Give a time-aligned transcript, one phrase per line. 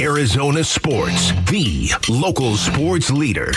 [0.00, 3.52] Arizona Sports, the local sports leader.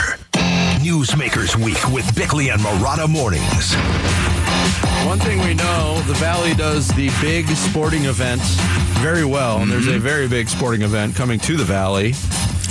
[0.83, 3.73] Newsmakers Week with Bickley and Marotta Mornings.
[5.07, 8.55] One thing we know, the Valley does the big sporting events
[8.99, 9.99] very well, and there's a mm-hmm.
[9.99, 12.13] very big sporting event coming to the Valley.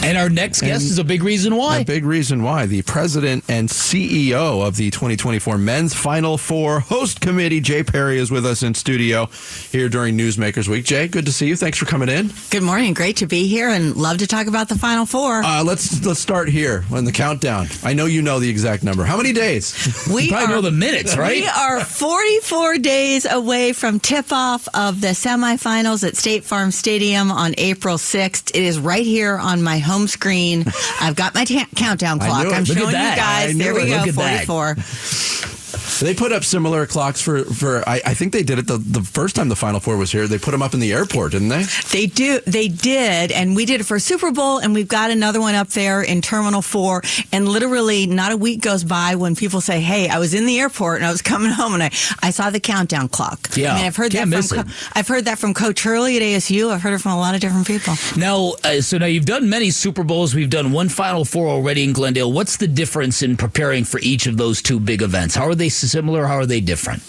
[0.06, 1.78] And our next guest And is a big reason why.
[1.78, 7.20] A big reason why the president and CEO of the 2024 Men's Final Four Host
[7.20, 9.26] Committee, Jay Parry, is with us in studio
[9.72, 10.84] here during Newsmakers Week.
[10.84, 11.56] Jay, good to see you.
[11.56, 12.30] Thanks for coming in.
[12.50, 12.94] Good morning.
[12.94, 15.42] Great to be here and love to talk about the Final Four.
[15.42, 17.66] Uh, let's let's start here on the countdown.
[17.82, 19.02] I know you know the exact number.
[19.02, 19.74] How many days?
[20.14, 21.40] we probably know the minutes, right?
[21.40, 27.32] We are 44 days away from tip off of the semifinals at State Farm Stadium
[27.32, 28.50] on April 6th.
[28.50, 30.64] It is right here on my home screen.
[31.00, 32.46] I've got my ta- countdown clock.
[32.46, 33.56] I'm Look showing you guys.
[33.56, 33.88] There we it.
[33.88, 34.46] go, Look at that.
[34.46, 35.55] 44.
[36.00, 37.86] They put up similar clocks for for.
[37.88, 40.26] I, I think they did it the, the first time the Final Four was here.
[40.26, 41.64] They put them up in the airport, didn't they?
[41.90, 42.40] They do.
[42.46, 45.68] They did, and we did it for Super Bowl, and we've got another one up
[45.68, 47.02] there in Terminal Four.
[47.32, 50.58] And literally, not a week goes by when people say, "Hey, I was in the
[50.60, 51.90] airport and I was coming home, and I,
[52.22, 53.72] I saw the countdown clock." Yeah.
[53.72, 54.66] I mean, I've heard Can't that from it.
[54.66, 56.70] Co- I've heard that from Coach Hurley at ASU.
[56.70, 57.94] I've heard it from a lot of different people.
[58.16, 60.34] Now, uh, so now you've done many Super Bowls.
[60.34, 62.32] We've done one Final Four already in Glendale.
[62.32, 65.34] What's the difference in preparing for each of those two big events?
[65.34, 66.26] How are they similar?
[66.26, 67.02] How are they different?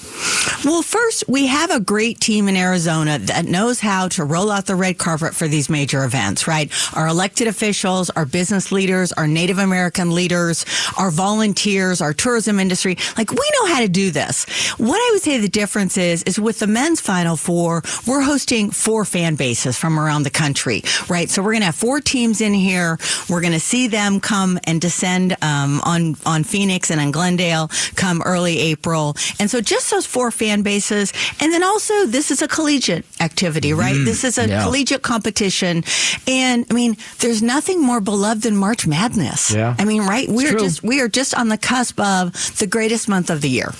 [0.65, 4.65] Well, first, we have a great team in Arizona that knows how to roll out
[4.65, 6.71] the red carpet for these major events, right?
[6.95, 10.65] Our elected officials, our business leaders, our Native American leaders,
[10.97, 12.97] our volunteers, our tourism industry.
[13.17, 14.45] Like, we know how to do this.
[14.77, 18.71] What I would say the difference is, is with the men's Final Four, we're hosting
[18.71, 21.29] four fan bases from around the country, right?
[21.29, 22.97] So we're going to have four teams in here.
[23.29, 27.69] We're going to see them come and descend um, on, on Phoenix and on Glendale
[27.95, 29.15] come early April.
[29.39, 31.13] And so just those four fan bases.
[31.39, 33.93] And then also, this is a collegiate activity, right?
[33.93, 34.63] This is a yeah.
[34.63, 35.83] collegiate competition.
[36.27, 39.53] And I mean, there's nothing more beloved than March Madness.
[39.53, 39.75] Yeah.
[39.79, 40.27] I mean, right?
[40.29, 43.71] We're just, we are just on the cusp of the greatest month of the year.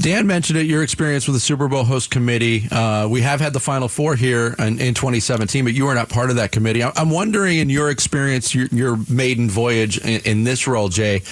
[0.00, 0.66] Dan mentioned it.
[0.66, 2.68] Your experience with the Super Bowl host committee.
[2.70, 6.08] Uh, we have had the Final Four here in, in 2017, but you were not
[6.08, 6.82] part of that committee.
[6.82, 11.22] I'm wondering, in your experience, your, your maiden voyage in, in this role, Jay.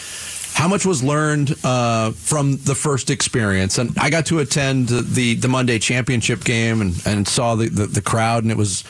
[0.55, 3.79] How much was learned uh, from the first experience?
[3.79, 7.87] And I got to attend the the Monday championship game and, and saw the, the,
[7.87, 8.85] the crowd, and it was,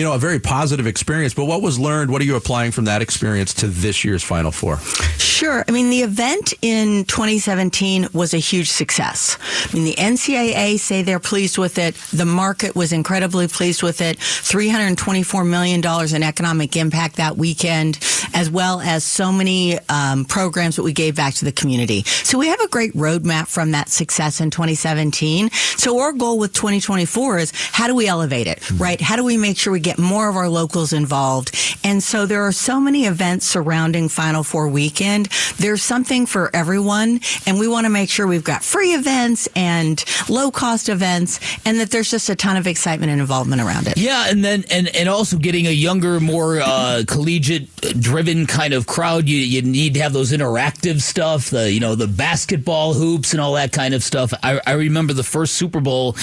[0.00, 1.34] you know, a very positive experience.
[1.34, 2.10] But what was learned?
[2.10, 4.78] What are you applying from that experience to this year's Final Four?
[5.18, 5.62] Sure.
[5.68, 9.36] I mean, the event in 2017 was a huge success.
[9.70, 11.96] I mean, the NCAA say they're pleased with it.
[12.14, 14.16] The market was incredibly pleased with it.
[14.16, 15.84] $324 million
[16.14, 17.98] in economic impact that weekend,
[18.32, 22.04] as well as so many um, programs that we gave back to the community.
[22.04, 25.50] So we have a great roadmap from that success in 2017.
[25.50, 29.00] So our goal with 2024 is how do we elevate it, right?
[29.00, 31.56] How do we make sure we get more of our locals involved?
[31.84, 35.26] And so there are so many events surrounding Final Four weekend.
[35.58, 40.04] There's something for everyone, and we want to make sure we've got free events and
[40.28, 43.96] low cost events, and that there's just a ton of excitement and involvement around it.
[43.96, 47.68] Yeah, and then and and also getting a younger, more uh, collegiate
[48.00, 49.28] driven kind of crowd.
[49.28, 53.40] You you need to have those interactive stuff, the you know the basketball hoops and
[53.40, 54.32] all that kind of stuff.
[54.42, 56.16] I, I remember the first Super Bowl,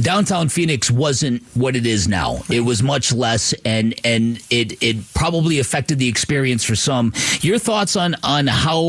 [0.00, 2.38] downtown Phoenix wasn't what it is now.
[2.50, 7.12] It was much less, and and it it probably affected the experience for some.
[7.40, 8.80] Your thoughts on on how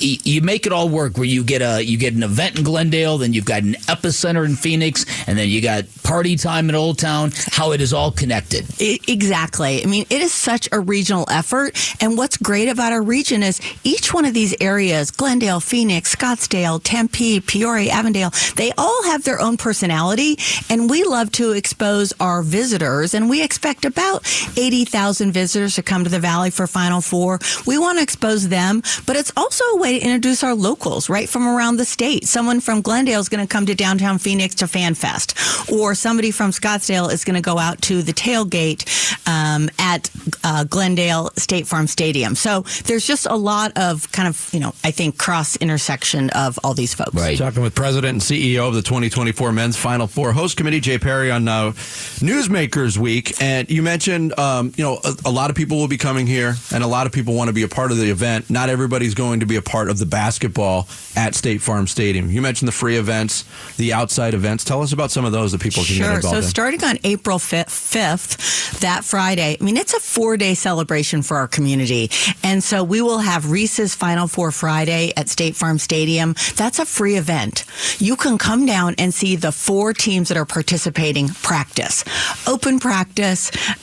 [0.00, 1.16] y- you make it all work?
[1.16, 4.44] Where you get a you get an event in Glendale, then you've got an epicenter
[4.44, 7.32] in Phoenix, and then you got party time in Old Town.
[7.52, 8.66] How it is all connected.
[8.80, 9.82] I- exactly.
[9.82, 11.76] I mean, it is such a regional effort.
[12.00, 16.80] And what's great about our region is each one of these areas Glendale, Phoenix, Scottsdale,
[16.82, 20.38] Tempe, Peoria, Avondale they all have their own personality.
[20.70, 23.14] And we love to expose our visitors.
[23.14, 24.26] And we expect about
[24.58, 27.38] 80,000 visitors to come to the Valley for Final Four.
[27.66, 31.28] We want to expose them, but it's also a way to introduce our locals right
[31.28, 32.26] from around the state.
[32.26, 35.38] Someone from Glendale is going to come to downtown Phoenix to Fan Fest,
[35.72, 38.82] or somebody from Scottsdale is going to go out to the tailgate
[39.28, 40.10] um, at
[40.42, 42.34] uh, Glendale State Farm Stadium.
[42.34, 46.58] So there's just a lot of kind of, you know, I think cross intersection of
[46.64, 47.14] all these folks.
[47.14, 47.38] Right.
[47.38, 51.30] Talking with President and CEO of the 2024 Men's Final Four Host Committee, Jay Parry,
[51.30, 51.70] on uh,
[52.18, 53.40] Newsmakers Week.
[53.44, 56.54] And you mentioned, um, you know, a, a lot of people will be coming here,
[56.72, 58.48] and a lot of people want to be a part of the event.
[58.48, 62.30] Not everybody's going to be a part of the basketball at State Farm Stadium.
[62.30, 63.44] You mentioned the free events,
[63.76, 64.64] the outside events.
[64.64, 66.42] Tell us about some of those that people can get involved So in.
[66.42, 71.36] So, starting on April 5th, that Friday, I mean, it's a four day celebration for
[71.36, 72.10] our community.
[72.42, 76.34] And so we will have Reese's Final Four Friday at State Farm Stadium.
[76.56, 77.64] That's a free event.
[77.98, 82.04] You can come down and see the four teams that are participating practice.
[82.46, 83.33] Open practice,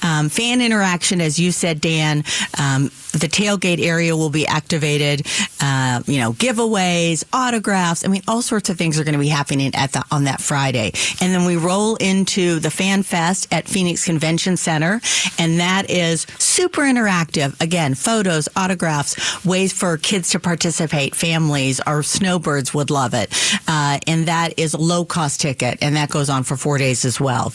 [0.04, 2.24] um, fan interaction, as you said, Dan,
[2.60, 5.26] um, the tailgate area will be activated.
[5.60, 8.06] Uh, you know, giveaways, autographs.
[8.06, 10.42] I mean, all sorts of things are going to be happening at the on that
[10.42, 15.02] Friday, and then we roll into the Fan Fest at Phoenix Convention Center,
[15.38, 17.60] and that is super interactive.
[17.62, 21.16] Again, photos, autographs, ways for kids to participate.
[21.16, 23.32] Families, our snowbirds would love it,
[23.68, 27.06] uh, and that is a low cost ticket, and that goes on for four days
[27.06, 27.54] as well.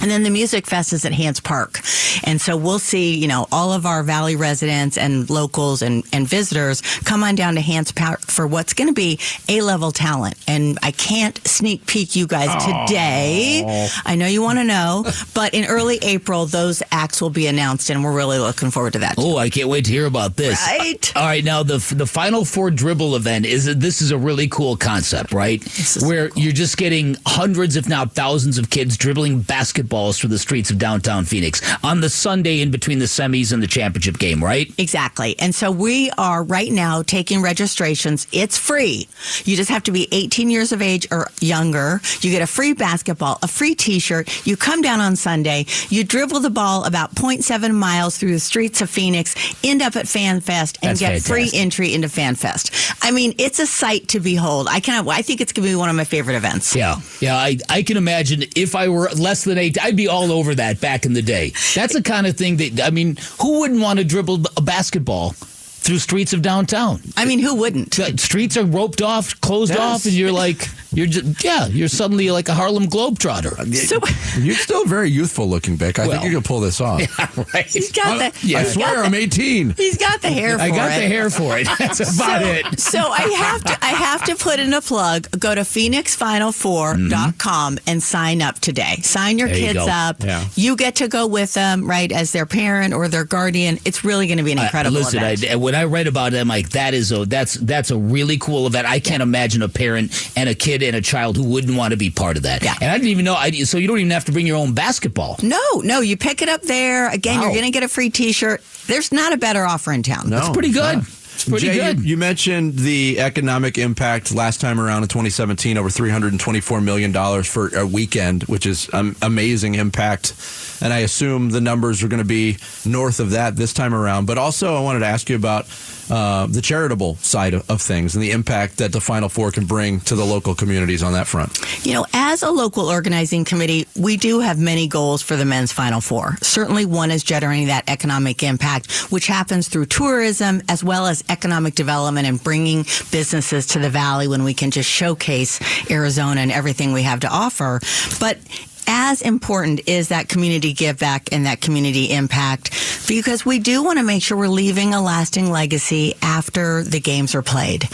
[0.00, 1.80] And then the Music Fest is at Hance Park.
[2.24, 6.28] And so we'll see, you know, all of our Valley residents and locals and, and
[6.28, 9.18] visitors come on down to Hance Park for what's going to be
[9.48, 10.36] A level talent.
[10.46, 13.88] And I can't sneak peek you guys today.
[14.04, 15.04] I know you want to know,
[15.34, 19.00] but in early April, those acts will be announced, and we're really looking forward to
[19.00, 19.16] that.
[19.18, 20.64] Oh, I can't wait to hear about this.
[20.66, 21.12] Right.
[21.16, 24.48] Uh, all right, now the the Final Four dribble event is this is a really
[24.48, 25.62] cool concept, right?
[26.02, 26.42] Where so cool.
[26.42, 30.78] you're just getting hundreds, if not thousands, of kids dribbling basketballs through the streets of
[30.78, 34.72] downtown Phoenix on the Sunday in between the semis and the championship game, right?
[34.78, 35.38] Exactly.
[35.38, 38.26] And so we are right now taking registrations.
[38.32, 39.08] It's free.
[39.44, 42.00] You just have to be 18 years of age or younger.
[42.20, 44.46] You get a free basketball, a free t shirt.
[44.46, 45.66] You come down on Sunday.
[45.88, 49.34] You dribble the ball about 0.7 miles through the streets of Phoenix,
[49.64, 52.96] end up at FanFest, and That's get free entry into FanFest.
[53.02, 54.68] I mean, it's a sight to behold.
[54.70, 56.74] I cannot, I think it's going to be one of my favorite events.
[56.76, 57.36] Yeah, yeah.
[57.36, 60.80] I, I can imagine if I were less than eight, I'd be all over that
[60.80, 61.52] back in the day.
[61.74, 65.30] That's the kind of thing that I mean, who wouldn't want to dribble a basketball
[65.30, 67.00] through streets of downtown?
[67.16, 67.92] I mean, who wouldn't?
[67.96, 69.80] The streets are roped off, closed Yes.
[69.80, 73.58] off, and you're like, you're just, yeah, you're suddenly like a Harlem Globetrotter.
[73.58, 74.00] Uh, so,
[74.40, 75.98] You're still very youthful looking, Bick.
[75.98, 76.20] I Well.
[76.20, 77.02] think you can pull this off.
[77.54, 77.66] right?
[77.66, 78.60] he's got the, yeah.
[78.60, 79.74] I he's swear got I'm the, 18.
[79.76, 80.72] he's got the hair for it.
[80.72, 81.00] I got it.
[81.02, 81.68] the hair for it.
[81.78, 82.80] That's about so, it.
[82.80, 85.28] So I have to I have to put in a plug.
[85.38, 87.90] Go to phoenixfinal4.com mm-hmm.
[87.90, 88.96] and sign up today.
[89.02, 89.86] Sign your There kids go.
[89.86, 90.22] up.
[90.22, 90.44] Yeah.
[90.54, 93.78] You get to go with them, right, as their parent or their guardian.
[93.84, 95.44] It's really going to be an I- incredible listen, event.
[95.50, 98.38] I, when I read about it, I'm like, that is a that's that's a really
[98.38, 98.86] cool event.
[98.86, 101.96] I can't imagine a parent and a kid and a child who wouldn't want to
[101.96, 102.62] be part of that.
[102.62, 102.74] Yeah.
[102.80, 103.34] And I didn't even know.
[103.34, 105.36] I, so you don't even have to bring your own basketball.
[105.42, 107.10] no, no, you pick it up there.
[107.10, 108.62] Again, you're going to get a free T-shirt.
[108.86, 110.30] There's not a better offer in town.
[110.30, 110.98] No, That's pretty good.
[110.98, 111.08] not.
[111.36, 112.00] It's pretty Jay, good.
[112.02, 117.68] You, mentioned the economic impact last time around in 2017, over 324 million dollars for
[117.76, 120.34] a weekend, which is um, amazing impact.
[120.80, 122.56] And I assume the numbers are going to be
[122.86, 124.24] north of that this time around.
[124.26, 125.66] But also, I wanted to ask you about
[126.10, 129.66] uh, the charitable side of, of things and the impact that the Final Four can
[129.66, 131.58] bring to the local communities on that front.
[131.84, 135.72] You know, as a local organizing committee, we do have many goals for the men's
[135.72, 136.36] Final Four.
[136.42, 141.74] Certainly, one is generating that economic impact, which happens through tourism as well as economic
[141.74, 145.60] development and bringing businesses to the valley when we can just showcase
[145.90, 147.80] Arizona and everything we have to offer.
[148.20, 148.38] But
[148.86, 152.70] as important is that community give back and that community impact
[153.08, 157.34] because we do want to make sure we're leaving a lasting legacy after the games
[157.34, 157.84] are played.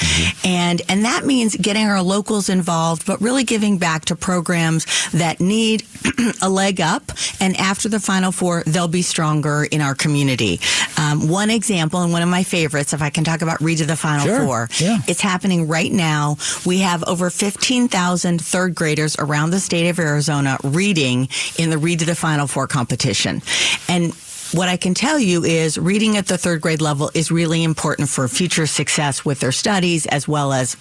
[0.44, 5.41] And and that means getting our locals involved but really giving back to programs that
[5.41, 5.85] need
[6.43, 7.03] a leg up
[7.41, 10.61] and after the final four they'll be stronger in our community.
[10.99, 13.87] Um, one example and one of my favorites if I can talk about read of
[13.89, 14.44] the final Sure.
[14.44, 14.69] four.
[14.79, 14.99] Yeah.
[15.09, 16.37] It's happening right now.
[16.67, 22.00] We have over 15,000 third graders around the state of Arizona reading in the Read
[22.00, 23.40] to the Final Four competition.
[23.88, 24.12] And
[24.52, 28.08] what I can tell you is reading at the third grade level is really important
[28.08, 30.77] for future success with their studies as well as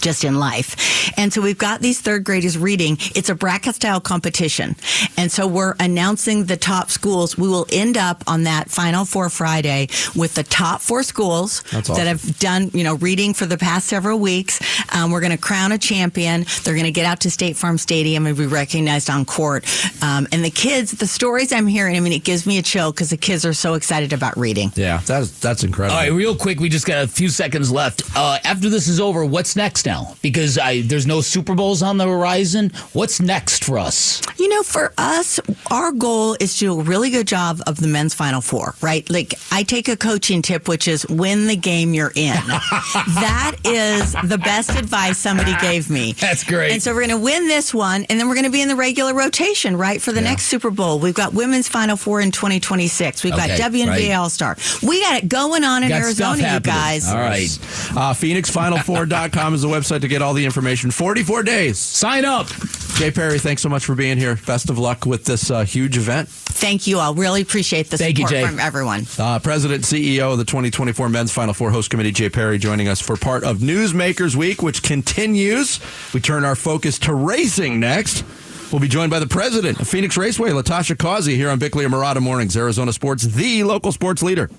[0.00, 1.18] just in life.
[1.18, 2.96] And so we've got these third graders reading.
[3.14, 4.76] It's a bracket style competition.
[5.16, 7.36] And so we're announcing the top schools.
[7.36, 11.88] We will end up on that final four Friday with the top four schools That's
[11.88, 14.60] that have done, you know, reading for the past several weeks.
[14.94, 16.44] Um, we're going to crown a champion.
[16.64, 19.64] They're going to get out to State Farm Stadium and be recognized on court.
[20.02, 22.92] Um, and the kids, the stories I'm hearing, I mean, it gives me a chill
[22.92, 24.72] because the kids are so excited about reading.
[24.74, 25.96] Yeah, that's that's incredible.
[25.96, 28.02] All right, real quick, we just got a few seconds left.
[28.14, 30.14] Uh, after this is over, what's next now?
[30.22, 32.70] Because I, there's no Super Bowls on the horizon.
[32.92, 34.20] What's next for us?
[34.38, 37.88] You know, for us, our goal is to do a really good job of the
[37.88, 39.08] men's final four, right?
[39.10, 42.34] Like, I take a coaching tip, which is win the game you're in.
[42.46, 46.12] that is the best advice somebody gave me.
[46.20, 46.72] That's great.
[46.72, 48.68] And so we're going to win this one, and then we're going to be in
[48.68, 50.98] the regular rotation, right, for the next Super Bowl.
[50.98, 53.24] We've got women's final four in 2026.
[53.24, 54.10] We've Okay, got WNBA right.
[54.12, 54.56] All Star.
[54.82, 57.08] We got it going on in Arizona, you guys.
[57.08, 57.48] All right,
[57.96, 60.90] Uh, PhoenixFinal4.com is the website to get all the information.
[60.90, 61.78] 44 days.
[61.78, 62.48] sign up.
[62.96, 64.36] Jay Parry, thanks so much for being here.
[64.46, 66.28] Best of luck with this uh, huge event.
[66.28, 67.14] Thank you all.
[67.14, 68.46] Really appreciate the Thank you, support Jay.
[68.46, 69.06] from everyone.
[69.18, 73.00] Uh, President CEO of the 2024 Men's Final Four Host Committee, Jay Parry, joining us
[73.00, 75.80] for part of Newsmakers Week, which continues.
[76.12, 78.22] We turn our focus to racing next.
[78.70, 81.92] We'll be joined by the president of Phoenix Raceway, Latasha Causey, here on Bickley and
[81.94, 84.50] Marotta Mornings, Arizona Sports, the local sports leader.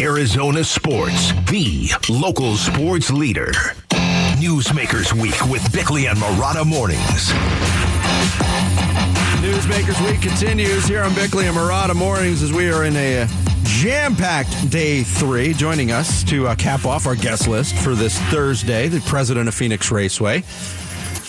[0.00, 3.52] Arizona Sports, the local sports leader.
[4.42, 7.30] Newsmakers Week with Bickley and Marotta Mornings.
[9.40, 13.28] Newsmakers Week continues here on Bickley and Marotta Mornings as we are in a
[13.62, 15.54] jam packed day three.
[15.54, 19.54] Joining us to uh, cap off our guest list for this Thursday, the president of
[19.54, 20.42] Phoenix Raceway.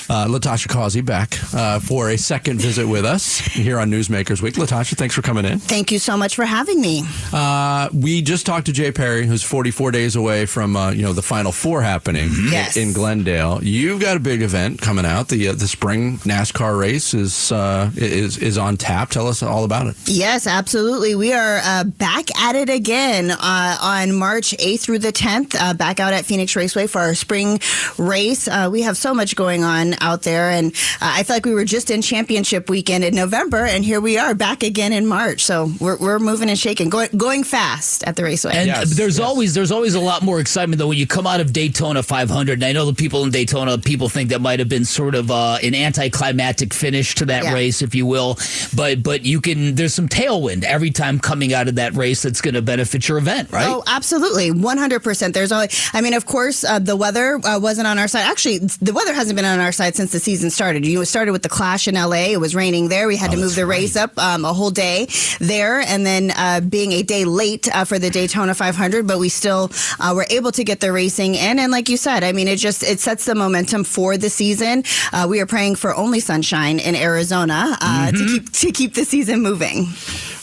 [0.10, 4.56] Uh, Latasha Causey back uh, for a second visit with us here on Newsmakers Week.
[4.56, 5.60] Latasha, thanks for coming in.
[5.60, 7.04] Thank you so much for having me.
[7.32, 11.14] Uh, we just talked to Jay Parry, who's 44 days away from uh, you know
[11.14, 12.78] the Final Four happening Yes.
[12.78, 13.64] in Glendale.
[13.64, 15.30] You've got a big event coming out.
[15.30, 19.10] The uh, the spring NASCAR race is uh, is is on tap.
[19.10, 19.96] Tell us all about it.
[20.06, 21.16] Yes, absolutely.
[21.16, 25.74] We are uh, back at it again uh, on March 8th through the 10th, uh,
[25.74, 27.60] back out at Phoenix Raceway for our spring
[27.98, 28.48] race.
[28.48, 31.54] Uh, we have so much going on out there, and uh, I feel like we
[31.54, 35.44] were just in championship weekend in November, and here we are back again in March.
[35.44, 38.54] So we're, we're moving and shaking, going going fast at the raceway.
[38.56, 39.26] And Yes, there's yes.
[39.28, 42.54] always there's always a lot more excitement though when you come out of Daytona 500.
[42.54, 45.30] And I know the people in Daytona, people think that might have been sort of
[45.32, 47.54] uh, an anticlimactic finish to that Yeah.
[47.54, 48.38] race, if you will.
[48.76, 52.42] But but you can there's some tailwind every time coming out of that race that's
[52.42, 53.68] going to benefit your event, right?
[53.68, 55.34] Oh, absolutely, one hundred percent.
[55.34, 55.90] There's always.
[55.94, 58.22] I mean, of course, uh, the weather uh, wasn't on our side.
[58.30, 60.86] Actually, the weather hasn't been on our side since the season started.
[60.86, 62.32] You know, it started with the clash in LA.
[62.32, 63.08] It was raining there.
[63.08, 65.08] We had to move the race up um, a whole day
[65.40, 69.30] there, and then uh, being a day late uh, for the Daytona 500, but we
[69.30, 71.60] still uh, were able to get the racing in.
[71.60, 74.84] And like you said, I mean, it just it sets the momentum for the season.
[75.12, 79.06] Uh, we are praying for only sunshine in Arizona uh, to keep to keep the
[79.06, 79.88] season moving.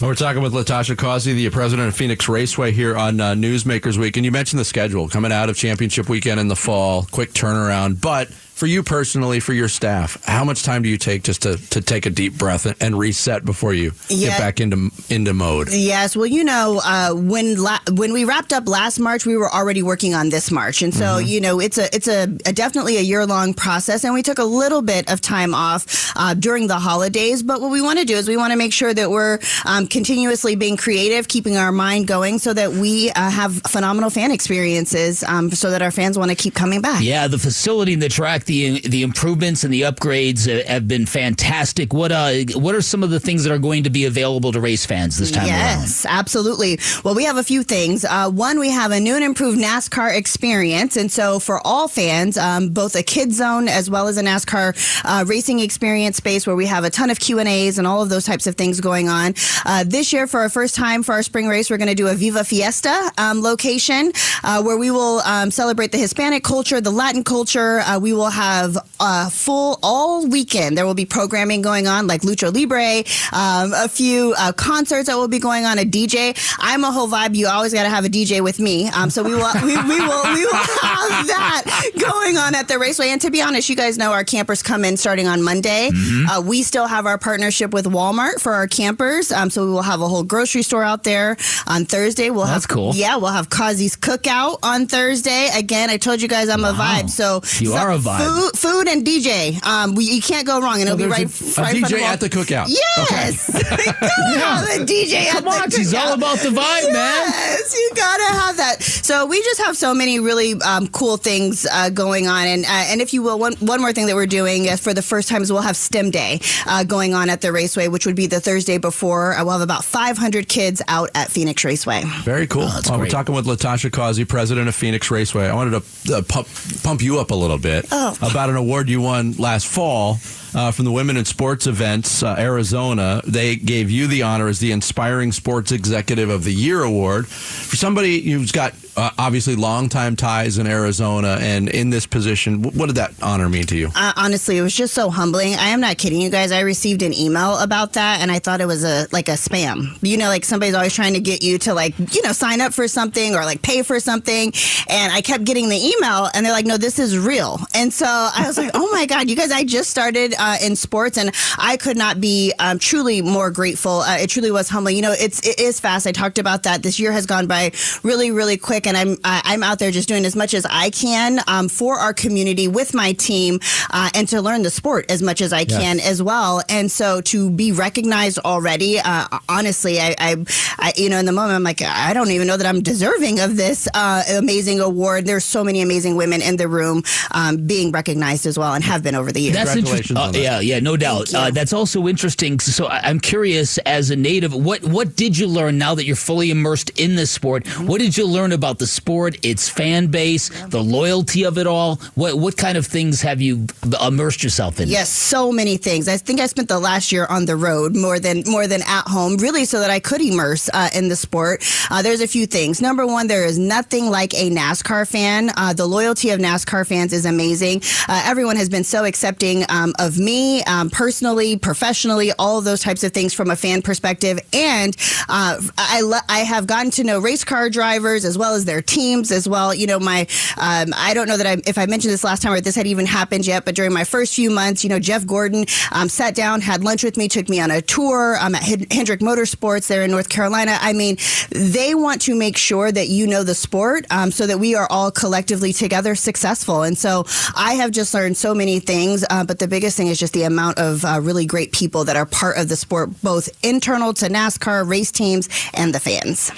[0.00, 3.99] Well, we're talking with Latasha Causey, the president of Phoenix Raceway, here on uh, Newsmakers
[3.99, 4.16] Week.
[4.16, 8.00] And you mentioned the schedule coming out of championship weekend in the fall, quick turnaround.
[8.00, 8.30] But
[8.61, 11.81] for you personally, for your staff, how much time do you take just to, to
[11.81, 14.29] take a deep breath and, and reset before you Yeah.
[14.29, 15.71] get back into into mode?
[15.73, 19.50] Yes, well, you know, uh, when la- when we wrapped up last March, we were
[19.50, 21.26] already working on this March, and so Mm-hmm.
[21.26, 24.38] you know, it's a it's a, a definitely a year long process, and we took
[24.38, 27.43] a little bit of time off uh, during the holidays.
[27.43, 29.87] But what we want to do is we want to make sure that we're um,
[29.87, 35.23] continuously being creative, keeping our mind going, so that we uh, have phenomenal fan experiences,
[35.25, 37.02] um, so that our fans want to keep coming back.
[37.02, 41.95] Yeah, the facility and the track, the the improvements and the upgrades have been fantastic.
[41.95, 44.61] What uh, what are some of the things that are going to be available to
[44.61, 45.80] race fans this time around?
[45.80, 46.80] Yes, absolutely.
[47.04, 48.04] Well, we have a few things.
[48.04, 52.37] Uh, one, we have a new and improved NASCAR experience, and so for all fans,
[52.37, 56.57] um, both a kid zone as well as a NASCAR uh, racing experience space where
[56.57, 58.80] we have a ton of Q and A's and all of those types of things
[58.80, 59.35] going on.
[59.64, 62.09] Uh, this year, for our first time for our spring race, we're going to do
[62.09, 64.11] a Viva Fiesta um, location
[64.42, 67.78] uh, where we will um, celebrate the Hispanic culture, the Latin culture.
[67.80, 70.76] Uh, we will have uh, full all weekend.
[70.76, 75.16] There will be programming going on like Lucha Libre, um, a few uh, concerts that
[75.16, 75.78] will be going on.
[75.78, 76.37] A DJ.
[76.59, 77.35] I'm a whole vibe.
[77.35, 78.88] You always got to have a DJ with me.
[78.88, 82.78] Um, so we will we, we will we will have that going on at the
[82.78, 83.09] raceway.
[83.09, 85.90] And to be honest, you guys know our campers come in starting on Monday.
[86.30, 89.32] Uh, we still have our partnership with Walmart for our campers.
[89.32, 92.30] Um, so we will have a whole grocery store out there on Thursday.
[92.30, 92.94] We'll That's have cool.
[92.94, 95.49] Yeah, we'll have Causey's cookout on Thursday.
[95.54, 97.11] Again, I told you guys I'm a vibe.
[97.11, 98.29] So You are a vibe.
[98.30, 99.62] Food, food and DJ.
[99.66, 101.20] Um, we, you can't go wrong, and it'll be right.
[101.26, 102.66] a- a right in front DJ of at the cookout.
[102.68, 106.06] Yes, we gotta have a DJ at Come the on, she's cookout.
[106.06, 107.26] all about the vibe, man.
[107.28, 108.82] Yes, you gotta have that.
[108.82, 112.68] So we just have so many really um, cool things uh, going on, and uh,
[112.68, 115.28] and if you will, one one more thing that we're doing uh, for the first
[115.28, 118.26] time is we'll have STEM Day uh, going on at the raceway, which would be
[118.26, 119.34] the Thursday before.
[119.34, 122.02] Uh, we'll have about 500 kids out at Phoenix Raceway.
[122.22, 122.66] Very cool.
[122.66, 125.49] that's Well, we're talking with Latasha Causey, president of Phoenix Raceway.
[125.49, 126.49] I wanted to uh, pump,
[126.82, 128.10] pump you up a little bit Oh.
[128.19, 130.19] About an award you won last fall
[130.55, 133.23] uh, from the Women in Sports Events uh, Arizona.
[133.26, 137.76] They gave you the honor as the Inspiring Sports Executive of the Year award for
[137.76, 142.62] somebody who's got uh, obviously longtime ties in Arizona and in this position.
[142.62, 143.88] What did that honor mean to you?
[143.94, 145.54] Uh, honestly, it was just so humbling.
[145.54, 146.52] I am not kidding you guys.
[146.52, 149.97] I received an email about that, and I thought it was a like a spam.
[150.02, 152.73] You know, like somebody's always trying to get you to like you know sign up
[152.73, 154.52] for something or like pay for something.
[154.88, 158.06] And I kept getting the email, and they're like, "No, this is real." And so
[158.06, 159.50] I was like, "Oh my god, you guys!
[159.50, 164.00] I just started uh, in sports, and I could not be um, truly more grateful.
[164.00, 164.97] Uh, it truly was humbling.
[164.97, 166.06] You know, it's it is fast.
[166.06, 166.82] I talked about that.
[166.82, 170.08] This year has gone by really, really quick, and I'm I, I'm out there just
[170.08, 173.60] doing as much as I can um, for our community with my team,
[173.90, 176.62] uh, and to learn the sport as much as I can as well.
[176.68, 180.37] And so to be recognized already, uh, honestly, I, I,
[180.78, 183.40] I, you know, in the moment, I'm like, I don't even know that I'm deserving
[183.40, 185.26] of this uh, amazing award.
[185.26, 189.02] There's so many amazing women in the room um, being recognized as well, and have
[189.02, 189.54] been over the years.
[189.56, 190.16] That's interesting.
[190.16, 190.40] Uh, that.
[190.40, 191.32] yeah, yeah, no doubt.
[191.34, 192.58] Uh, that's also interesting.
[192.60, 196.16] So I- I'm curious, as a native, what what did you learn now that you're
[196.16, 197.66] fully immersed in this sport?
[197.80, 201.96] What did you learn about the sport, its fan base, the loyalty of it all?
[202.14, 203.66] What what kind of things have you
[204.04, 204.88] immersed yourself in?
[204.88, 206.08] Yes, so many things.
[206.08, 209.06] I think I spent the last year on the road more than more than at
[209.06, 211.64] home, really, so that I could immerse uh, in the sport.
[211.90, 212.80] Uh, there's a few things.
[212.80, 215.50] Number one, there is nothing like a NASCAR fan.
[215.56, 217.82] Uh, the loyalty of NASCAR fans is amazing.
[218.08, 222.80] Uh, everyone has been so accepting um, of me um, personally, professionally, all of those
[222.80, 224.38] types of things from a fan perspective.
[224.52, 224.96] And
[225.28, 229.31] uh, I I have gotten to know race car drivers as well as their teams
[229.31, 229.75] as well.
[229.75, 230.26] You know, my
[230.57, 232.87] um, I don't know that I if I mentioned this last time or this had
[232.87, 236.35] even happened yet, but during my first few months, you know, Jeff Gordon um, sat
[236.35, 240.02] down, had lunch with me, took me on a tour um, at Hendrick Motorsports there
[240.02, 240.79] in North Carolina.
[240.81, 241.17] I mean,
[241.50, 244.87] they want to make sure that you know the sport um, so that we are
[244.90, 246.83] all collectively together successful.
[246.83, 247.25] And so
[247.55, 250.45] I have just learned so many things, uh, but the biggest thing is just the
[250.45, 254.26] amount of uh, really great people that are part of the sport, both internal to
[254.26, 256.50] NASCAR, race teams, and the fans.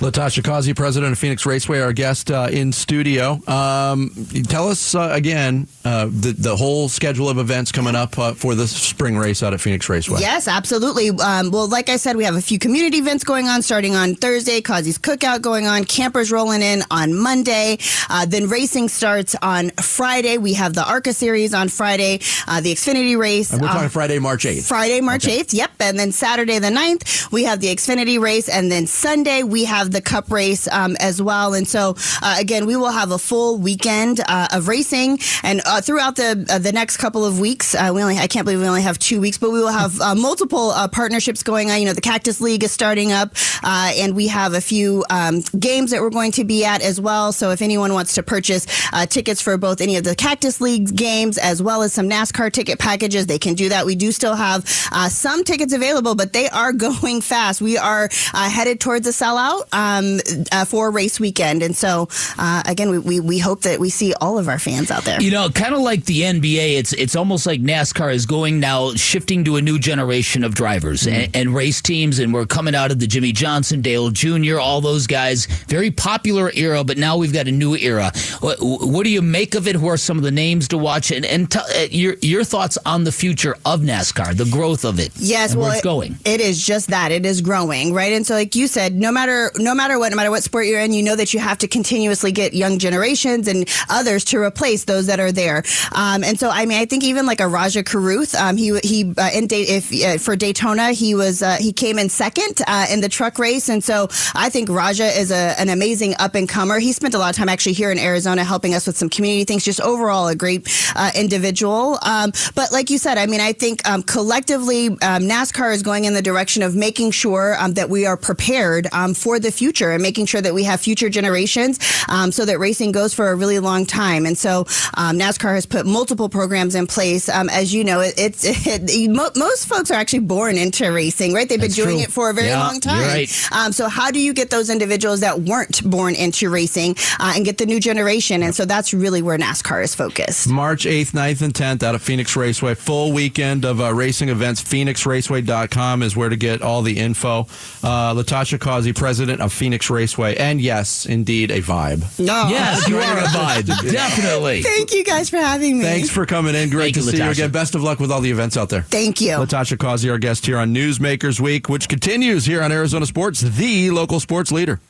[0.00, 3.40] Latasha Causey, president of Phoenix Raceway, our guest uh, in studio.
[3.48, 4.10] Um,
[4.48, 8.54] tell us uh, again uh, the, the whole schedule of events coming up uh, for
[8.54, 10.20] the spring race out at Phoenix Raceway.
[10.20, 11.08] Yes, absolutely.
[11.10, 14.14] Um, well, like I said, we have a few community events going on starting on
[14.14, 14.60] Thursday.
[14.60, 15.84] Causey's Cookout going on.
[15.84, 17.78] Campers rolling in on Monday.
[18.10, 20.36] Uh, then racing starts on Friday.
[20.36, 23.52] We have the ARCA series on Friday, uh, the Xfinity race.
[23.52, 24.68] And we're talking Friday, March 8th.
[24.68, 25.40] Friday, March Okay.
[25.40, 25.54] 8th.
[25.54, 25.70] Yep.
[25.80, 28.48] And then Saturday, the 9th, we have the Xfinity race.
[28.48, 31.37] And then Sunday, we have the Cup race um, as well.
[31.38, 35.18] And so, uh, again, we will have a full weekend uh, of racing.
[35.42, 38.44] And uh, throughout the uh, the next couple of weeks, uh, we only I can't
[38.44, 41.78] believe we only have two weeks, but we will have uh, multiple partnerships going on.
[41.78, 45.90] You know, the Cactus League is starting up, and we have a few um, games
[45.90, 47.32] that we're going to be at as well.
[47.32, 48.66] So if anyone wants to purchase
[49.08, 52.78] tickets for both any of the Cactus League games as well as some NASCAR ticket
[52.78, 53.86] packages, they can do that.
[53.86, 57.60] We do still have some tickets available, but they are going fast.
[57.60, 62.08] We are headed towards a sellout um, for race weekend, and so
[62.38, 65.20] uh, again, we, we we hope that we see all of our fans out there.
[65.20, 68.92] You know, kind of like the NBA, it's it's almost like NASCAR is going now,
[68.94, 72.90] shifting to a new generation of drivers and, and race teams, and we're coming out
[72.90, 77.32] of the Jimmie Johnson, Dale Jr., all those guys, very popular era, but now we've
[77.32, 78.10] got a new era.
[78.40, 79.76] What, what do you make of it?
[79.76, 82.78] Who are some of the names to watch, and and t- uh, your your thoughts
[82.86, 86.16] on the future of NASCAR, the growth of it, Yes, well, where it's it- going.
[86.24, 88.12] It is just that it is growing, right?
[88.12, 90.80] And so, like you said, no matter no matter what, no matter what sport you're
[90.80, 94.84] in, you know that you have to continuously get young generations and others to replace
[94.84, 95.62] those that are there.
[95.92, 99.12] Um, and so, I mean, I think even like a Rajah Caruth, um, he he
[99.16, 102.86] uh, in Day, if uh, for Daytona, he was uh, he came in second uh,
[102.90, 106.48] in the truck race, and so I think Rajah is a, an amazing up and
[106.48, 106.78] comer.
[106.78, 109.44] He spent a lot of time actually here in Arizona helping us with some community
[109.44, 109.64] things.
[109.64, 111.98] Just overall, a great uh, individual.
[112.02, 116.04] Um, but like you said, I mean, I think um, collectively, um, NASCAR is going
[116.04, 120.02] in the direction of making sure um, that we are prepared for the future and
[120.02, 123.58] making sure that we have future generations um, so that racing goes for a really
[123.58, 124.26] long time.
[124.26, 124.60] And so
[124.94, 127.28] um, NASCAR has put multiple programs in place.
[127.28, 131.32] Um, as you know, it, it's it, mo- most folks are actually born into racing,
[131.34, 131.48] right?
[131.48, 132.04] They've been That's doing true.
[132.04, 133.00] it for a very Yeah, long time.
[133.02, 133.52] right.
[133.52, 137.44] Um, so how do you get those individuals that weren't born into racing uh, and
[137.44, 138.42] get the new generation?
[138.42, 140.48] And so that's really where NASCAR is focused.
[140.48, 142.74] March 8th, 9th, and 10th out of Phoenix Raceway.
[142.74, 144.62] Full weekend of uh, racing events.
[144.62, 147.40] PhoenixRaceway.com is where to get all the info.
[147.82, 150.36] Uh, Latasha Causey, president of Phoenix Raceway.
[150.36, 152.18] And yes, indeed, a vibe.
[152.18, 152.48] No.
[152.48, 154.62] Yes, you are a vibe, definitely.
[154.62, 155.84] Thank you guys for having me.
[155.84, 156.70] Thanks for coming in.
[156.70, 157.32] Great Thank to you, see you Latasha.
[157.32, 157.50] again.
[157.50, 158.82] Best of luck with all the events out there.
[158.82, 159.32] Thank you.
[159.32, 163.90] Latasha Causey, our guest here on Newsmakers Week, which continues here on Arizona Sports, the
[163.90, 164.80] local sports leader.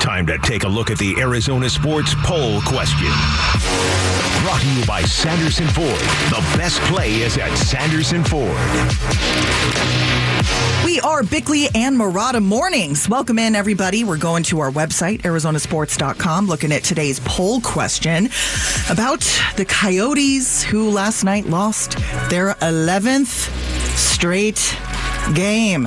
[0.00, 3.08] Time to take a look at the Arizona Sports Poll question.
[4.42, 5.88] Brought to you by Sanderson Ford.
[6.30, 8.56] The best play is at Sanderson Ford.
[10.84, 13.08] We are Bickley and Marotta Mornings.
[13.08, 14.04] Welcome in, everybody.
[14.04, 18.28] We're going to our website, arizonasports.com, looking at today's poll question
[18.88, 19.20] about
[19.56, 21.98] the Coyotes who last night lost
[22.30, 23.50] their 11th
[23.96, 24.76] straight
[25.34, 25.84] game.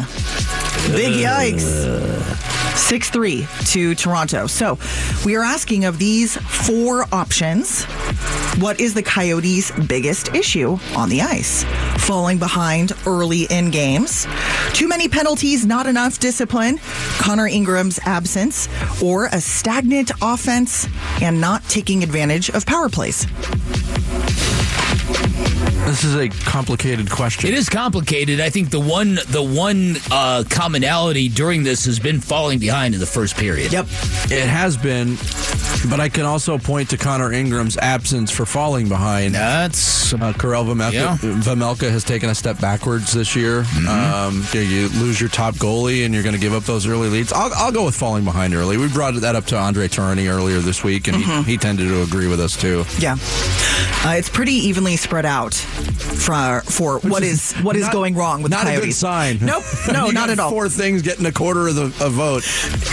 [0.92, 2.49] Big yikes.
[2.76, 4.48] 6 3 to Toronto.
[4.48, 4.78] So
[5.26, 7.86] we are asking of these four options,
[8.60, 11.64] what is the Coyotes' biggest issue on the ice?
[11.98, 14.28] Falling behind early in games,
[14.74, 16.80] too many penalties, not enough discipline,
[17.20, 18.68] Connor Ingram's absence,
[19.02, 20.88] or a stagnant offense
[21.22, 23.26] and not taking advantage of power plays.
[25.90, 27.50] This is a complicated question.
[27.50, 28.40] It is complicated.
[28.40, 33.00] I think the one the one uh, commonality during this has been falling behind in
[33.00, 33.74] the first period.
[33.74, 33.86] Yep.
[34.30, 35.16] It has been,
[35.90, 39.34] but I can also point to Connor Ingram's absence for falling behind.
[39.34, 41.18] That's Uh, Karel Vejmelka, Yeah.
[41.18, 43.66] Vejmelka has taken a step backwards this year.
[43.88, 47.10] Um, you, you lose your top goalie and you're going to give up those early
[47.10, 47.32] leads.
[47.34, 48.78] I'll, I'll go with falling behind early.
[48.78, 52.02] We brought that up to Andre Tourigny earlier this week, and he, he tended to
[52.04, 52.86] agree with us too.
[53.00, 53.18] Yeah.
[54.06, 58.42] Uh, it's pretty evenly spread out for for what is what is Not- going wrong
[58.42, 58.96] with not the a Coyotes.
[58.96, 59.38] good sign.
[59.42, 59.64] Nope.
[59.92, 60.52] No, You not got at all.
[60.52, 62.44] Four things getting a quarter of the a vote.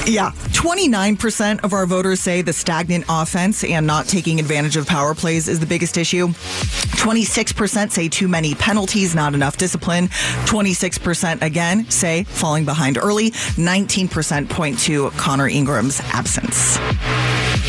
[0.06, 0.32] Yeah.
[0.52, 5.48] 29% of our voters say the stagnant offense and not taking advantage of power plays
[5.48, 6.28] is the biggest issue.
[6.28, 10.08] 26% say too many penalties, not enough discipline.
[10.46, 13.30] 26% again say falling behind early.
[13.30, 16.78] 19% point to Connor Ingram's absence.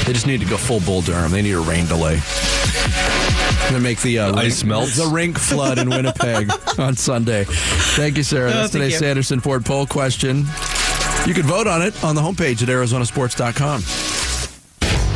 [0.06, 1.32] They just need to go full Bull Durham.
[1.32, 2.20] They need a rain delay.
[3.68, 4.96] To make the, uh, ice rink, melts.
[4.98, 6.50] the rink flood in Winnipeg
[6.80, 7.44] on Sunday.
[7.48, 8.50] Thank you, Sarah.
[8.52, 9.00] That's Oh, today's you.
[9.00, 10.46] Sanderson Ford poll question.
[11.26, 13.84] You can vote on it on the homepage at ArizonaSports.com.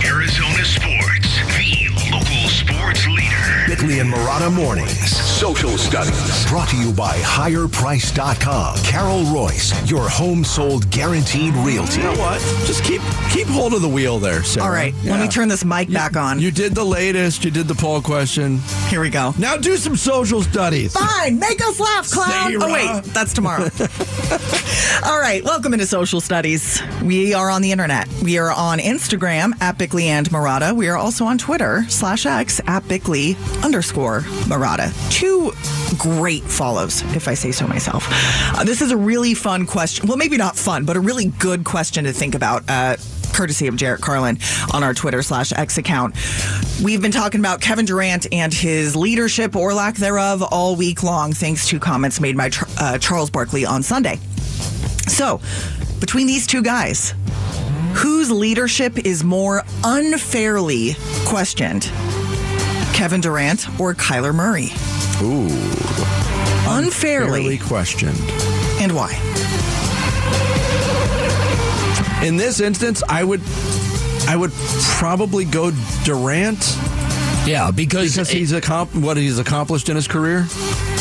[0.04, 3.64] Arizona Sports, the local sports leader.
[3.68, 5.21] Bickley and Marotta Mornings.
[5.42, 6.48] Social Studies.
[6.50, 8.78] Brought to you by HigherPrice.com.
[8.84, 12.00] Carol Royce, your home sold guaranteed realty.
[12.00, 12.40] You know what?
[12.68, 13.02] Just keep
[13.32, 14.68] keep hold of the wheel there, Sarah.
[14.68, 14.94] All right.
[15.04, 16.40] Let me turn this mic back on.
[16.40, 17.44] You did the latest.
[17.44, 18.60] You did the poll question.
[18.90, 19.34] Here we go.
[19.40, 20.94] Now do some social studies.
[20.94, 22.52] Fine, make us laugh, clown.
[22.52, 22.64] Sarah.
[22.64, 23.64] Oh wait, that's tomorrow.
[25.04, 26.84] All right, welcome into Social Studies.
[27.04, 28.08] We are on the internet.
[28.22, 30.76] We are on Instagram at Bickley and Marotta.
[30.76, 34.92] We are also on Twitter slash X at Bickley underscore Marotta.
[35.32, 35.54] Two
[35.98, 38.06] great follows, if I say so myself.
[38.54, 40.06] Uh, this is a really fun question.
[40.06, 42.70] Well, maybe not fun, but a really good question to think about.
[42.70, 42.98] Uh,
[43.34, 44.40] courtesy of Jarrett Carlin
[44.74, 46.16] on our Twitter slash X account.
[46.84, 51.32] We've been talking about Kevin Durant and his leadership or lack thereof all week long,
[51.32, 54.18] thanks to comments made by uh, Charles Barkley on Sunday.
[55.08, 55.40] So,
[56.02, 57.14] between these two guys,
[57.94, 61.84] whose leadership is more unfairly questioned?
[62.94, 64.72] Kevin Durant or Kyler Murray?
[65.22, 65.48] Ooh.
[66.68, 67.30] Unfairly.
[67.42, 68.18] Fairly questioned.
[68.82, 69.12] And why?
[72.26, 73.42] In this instance, I would
[74.28, 74.52] I would
[75.00, 75.72] probably go
[76.04, 76.60] Durant
[77.48, 80.46] yeah because, because he's accom- what he's accomplished in his career.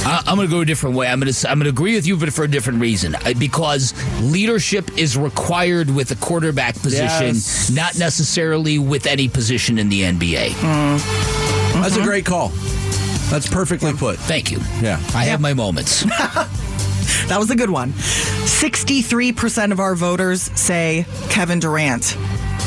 [0.03, 1.07] I, I'm going to go a different way.
[1.07, 3.15] I'm going to I'm going to agree with you, but for a different reason.
[3.17, 7.71] I- Because leadership is required with a quarterback position, Yes.
[7.71, 10.55] not necessarily with any position in the NBA.
[11.75, 12.51] That's a great call.
[13.31, 14.19] That's perfectly put.
[14.19, 14.59] Thank you.
[14.81, 15.01] Yeah.
[15.15, 16.05] I have my moments.
[17.27, 17.93] That was a good one.
[17.93, 22.17] 63% of our voters say Kevin Durant.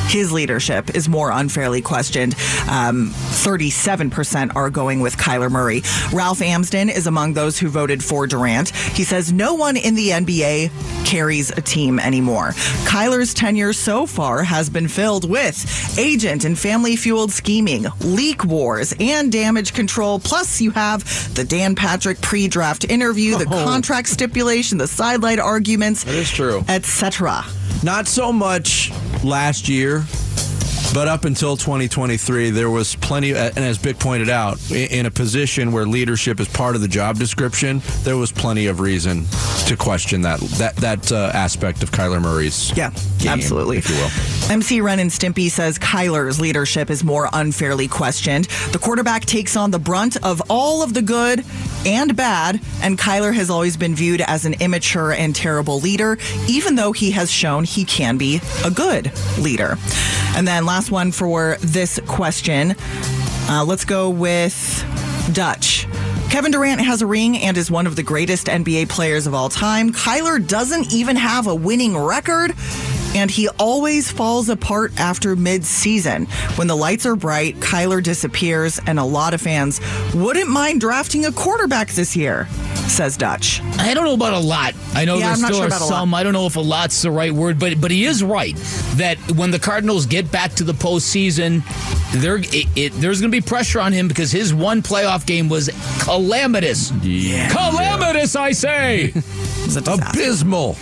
[0.08, 2.36] His leadership is more unfairly questioned.
[2.70, 5.82] Um, 37% are going with Kyler Murray.
[6.14, 8.70] Ralph Amsden is among those who voted for Durant.
[8.70, 12.50] He says no one in the NBA carries a team anymore.
[12.86, 18.94] Kyler's tenure so far has been filled with agent and family fueled scheming, leak wars,
[19.00, 20.20] and damage control.
[20.20, 21.04] Plus, you have
[21.36, 26.64] the Dan Patrick pre draft interview, the contract stipulation, the sidelight arguments, That is true.
[26.68, 27.44] etc.
[27.84, 28.92] Not so much
[29.26, 30.06] last year,
[30.94, 33.32] but up until 2023, there was plenty.
[33.32, 37.18] And as Bick pointed out, in a position where leadership is part of the job
[37.18, 39.26] description, there was plenty of reason
[39.66, 42.76] to question that that that uh, aspect of Kyler Murray's.
[42.78, 43.80] Yeah, game, absolutely.
[43.80, 44.52] if you will.
[44.52, 48.46] MC Ren and Stimpy says Kyler's leadership is more unfairly questioned.
[48.72, 51.44] The quarterback takes on the brunt of all of the good
[51.86, 56.18] and bad, and Kyler has always been viewed as an immature and terrible leader,
[56.48, 59.78] even though he has shown he can be a good leader.
[60.36, 62.76] And then last one for this question.
[63.50, 64.86] Uh, let's go with
[65.34, 65.88] Dutch.
[66.30, 69.50] Kevin Durant has a ring and is one of the greatest NBA players of all
[69.50, 69.92] time.
[69.92, 72.56] Kyler doesn't even have a winning record,
[73.16, 76.26] and he always falls apart after mid-season.
[76.56, 79.80] When the lights are bright, Kyler disappears, and a lot of fans
[80.14, 82.48] wouldn't mind drafting a quarterback this year,
[82.88, 83.62] says Dutch.
[83.80, 84.74] I don't know about a lot.
[84.94, 85.90] I know Yeah, there still sure are about a lot.
[85.90, 86.14] some.
[86.14, 88.56] I don't know if a lot's the right word, but but he is right
[88.96, 91.64] that when the Cardinals get back to the postseason,
[92.22, 95.50] there it, it, there's going to be pressure on him because his one playoff game
[95.50, 96.92] was calamitous.
[97.04, 97.50] Yeah.
[97.50, 99.14] Calamitous, I say.
[99.64, 99.94] It was a.
[99.94, 100.76] Abysmal.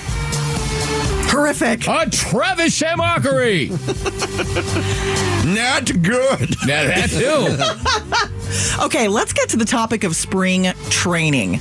[1.31, 1.87] Horrific.
[1.87, 3.69] a Travis mockery.
[5.45, 6.55] Not good.
[6.67, 7.57] Yeah, that too.
[8.81, 11.59] Okay, let's get to the topic of spring training.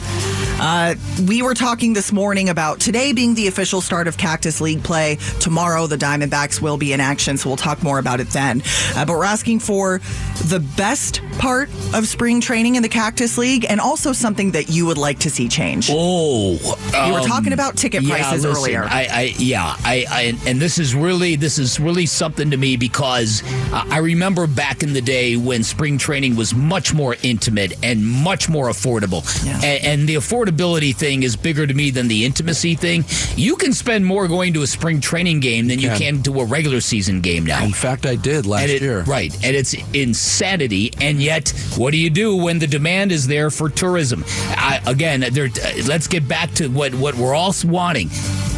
[0.61, 0.97] Uh,
[1.29, 5.17] we were talking this morning about today being the official start of Cactus League play.
[5.39, 8.61] Tomorrow, the Diamondbacks will be in action, so we'll talk more about it then.
[8.97, 10.01] Uh, but we're asking for
[10.47, 14.85] the best part of spring training in the Cactus League and also something that you
[14.85, 15.89] would like to see change.
[15.91, 18.85] Oh, we were um, talking about ticket yeah, prices listen, earlier.
[18.85, 22.77] I, I yeah, I, I, and this is really this is really something to me
[22.77, 27.73] because uh, I remember back in the day when spring training was much more intimate
[27.83, 29.55] and much more affordable, Yeah.
[29.65, 33.05] and, and the affordability thing is bigger to me than the intimacy thing.
[33.37, 35.99] You can spend more going to a spring training game than you can.
[35.99, 37.65] can to a regular season game now.
[37.65, 39.03] In fact, I did last And it- year.
[39.05, 39.33] Right.
[39.43, 40.93] And it's insanity.
[41.01, 41.30] And yet,
[41.77, 44.25] what do you do when the demand is there for tourism?
[44.27, 45.49] I, again, there,
[45.87, 48.09] let's get back to what, what we're all wanting.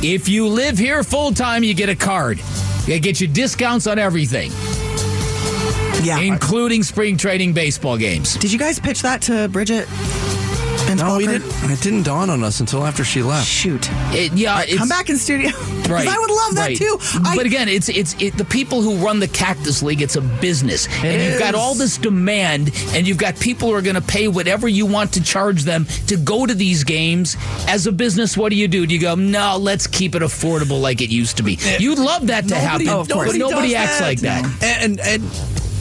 [0.02, 2.38] If you live here full time, you get a card.
[2.86, 4.50] They get you discounts on everything,
[6.04, 6.18] yeah.
[6.18, 8.34] including spring training baseball games.
[8.36, 9.86] Did you guys pitch that to Bridget?
[10.98, 11.50] No, we didn't.
[11.70, 13.46] It didn't dawn on us until after she left.
[13.46, 13.88] Shoot.
[14.12, 15.50] It, yeah, it's, Come back in studio.
[15.82, 16.06] Right.
[16.08, 16.76] I would love that right.
[16.76, 16.96] too.
[17.24, 20.00] I, but again, it's it's it, the people who run the Cactus League.
[20.00, 23.82] It's a business, and you've got all this demand, and you've got people who are
[23.82, 27.36] going to pay whatever you want to charge them to go to these games.
[27.68, 28.86] As a business, what do you do?
[28.86, 31.58] Do you go, no, let's keep it affordable like it used to be?
[31.78, 33.32] You'd love that to happen, Oh, of course.
[33.32, 34.44] but nobody does acts like that.
[34.62, 35.22] And, and and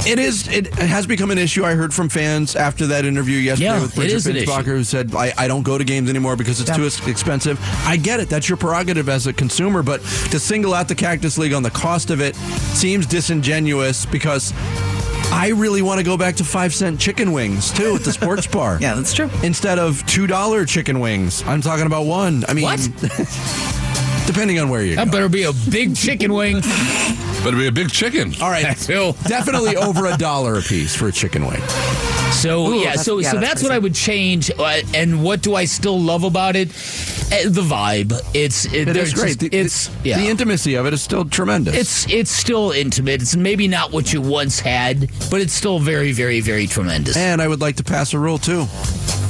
[0.07, 0.47] it is.
[0.47, 1.63] It has become an issue.
[1.63, 4.59] I heard from fans after that interview yesterday Yeah, with Richard Bridget is an Binsbacher,
[4.61, 4.71] issue.
[4.75, 6.77] who said, I, "I don't go to games anymore because it's Yeah.
[6.77, 8.29] too expensive." I get it.
[8.29, 11.69] That's your prerogative as a consumer, but to single out the Cactus League on the
[11.71, 12.35] cost of it
[12.73, 14.53] seems disingenuous because.
[15.33, 18.45] I really want to go back to five cent chicken wings too at the sports
[18.57, 18.77] bar.
[18.81, 19.29] Yeah, that's true.
[19.43, 22.43] Instead of two dollar chicken wings, I'm talking about one.
[22.49, 22.81] I mean, What?
[24.27, 25.05] depending on where you go.
[25.05, 26.61] That better be a big chicken wing.
[27.43, 28.33] Better be a big chicken.
[28.39, 31.59] All right, So- definitely over a dollar a piece for a chicken wing.
[32.33, 33.71] So yeah, that's- so yeah, so that's that's, what.
[33.71, 34.51] I would change.
[34.57, 36.69] Uh, and what do I still love about it?
[36.69, 38.13] Uh, the vibe.
[38.35, 39.27] It's it, It there's is great.
[39.27, 40.19] just- The- it's the, yeah.
[40.19, 41.75] the intimacy of it is still tremendous.
[41.75, 43.21] It's it's still intimate.
[43.23, 47.17] It's maybe not what you once had, but it's still very, very, very tremendous.
[47.17, 48.67] and I would like to pass a rule too.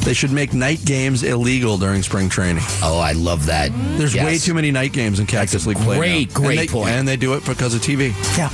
[0.04, 2.64] They should make night games illegal during spring training.
[2.82, 3.72] oh, I love that.
[3.98, 4.26] There's Yes.
[4.26, 5.98] way too many night games in Cactus League play.
[5.98, 6.36] great, now.
[6.36, 6.90] great and they, point.
[6.90, 8.14] And they do it because of TV.
[8.38, 8.50] Yeah.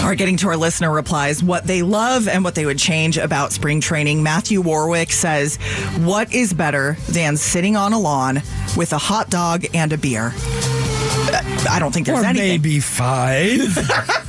[0.00, 3.18] All right, getting to our listener replies, what they love and what they would change
[3.18, 4.22] about spring training.
[4.22, 5.56] Matthew Warwick says,
[5.98, 8.36] What is better than sitting on a lawn
[8.76, 10.32] with a hot dog and a beer?
[10.36, 12.48] Uh, I don't think there's anything.
[12.48, 13.76] Maybe five.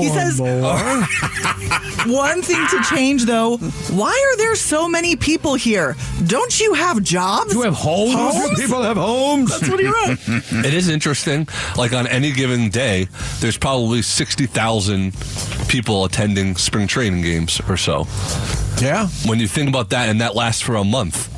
[0.00, 0.40] he says,
[2.06, 3.56] One thing to change though,
[3.90, 5.96] why are there so many people here?
[6.26, 7.52] Don't you have jobs?
[7.54, 8.58] You have homes.
[8.60, 9.50] People have homes.
[9.50, 10.18] That's what he wrote.
[10.68, 11.48] It is interesting.
[11.76, 13.08] Like on any given day,
[13.40, 15.12] there's probably 60,000
[15.68, 18.06] people attending spring training games or so.
[18.80, 19.08] yeah.
[19.26, 21.28] When you think about that, and that lasts for a month.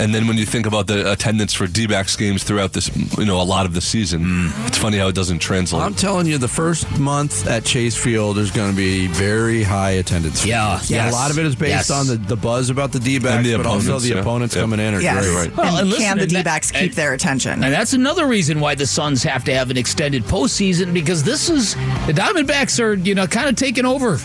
[0.00, 3.40] And then when you think about the attendance for D-backs games throughout this, you know,
[3.40, 4.66] a lot of the season, mm.
[4.66, 5.82] it's funny how it doesn't translate.
[5.82, 9.90] I'm telling you, the first month at Chase Field, there's going to be very high
[9.92, 10.44] attendance.
[10.44, 11.10] Yeah, yeah.
[11.10, 11.90] A lot of it is based yes.
[11.90, 14.20] on the, the buzz about the D-backs, And the but also the yeah.
[14.20, 14.62] opponents Yeah.
[14.62, 15.24] coming in are Yes.
[15.24, 15.56] very right.
[15.56, 17.62] Well, and and listen, can the and D-backs keep and- their attention?
[17.62, 21.48] And that's another reason why the Suns have to have an extended postseason because this
[21.48, 21.74] is
[22.06, 24.18] the Diamondbacks are you know kind of taking over.